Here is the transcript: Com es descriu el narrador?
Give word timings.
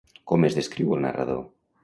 Com 0.31 0.47
es 0.47 0.57
descriu 0.59 0.97
el 0.97 1.05
narrador? 1.07 1.47